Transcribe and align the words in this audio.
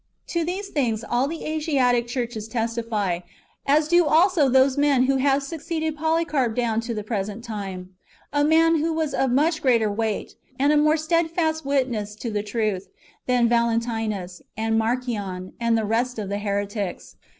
To 0.29 0.43
these 0.43 0.69
things 0.69 1.03
all 1.03 1.27
the 1.27 1.45
Asiatic 1.45 2.07
churches 2.07 2.47
testify, 2.47 3.19
as 3.67 3.87
do 3.87 4.07
also 4.07 4.49
those 4.49 4.75
men 4.75 5.03
who 5.03 5.17
have 5.17 5.43
succeeded 5.43 5.95
Polycarp 5.95 6.55
down 6.55 6.79
to 6.81 6.95
the 6.95 7.03
present 7.03 7.43
time,— 7.43 7.91
a 8.33 8.43
man 8.43 8.77
who 8.79 8.93
was 8.93 9.13
of 9.13 9.29
much 9.29 9.61
greater 9.61 9.91
weight, 9.91 10.33
and 10.57 10.73
a 10.73 10.77
more 10.77 10.97
stedfast 10.97 11.65
witness 11.67 12.17
of 12.25 12.45
truth, 12.45 12.87
than 13.27 13.47
Yalentinus, 13.47 14.41
and 14.57 14.75
Marcion, 14.79 15.53
and 15.59 15.77
the 15.77 15.85
rest 15.85 16.17
of 16.17 16.29
the 16.29 16.39
heretics. 16.39 17.15